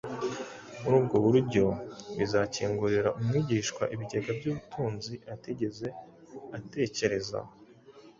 muri 0.81 0.95
ubwo 1.01 1.17
buryo 1.25 1.65
bizakingurira 2.17 3.09
umwigishwa 3.19 3.83
ibigega 3.93 4.29
by’ubutunzi 4.37 5.13
atigeze 5.33 5.87
atekerezaho. 6.57 7.51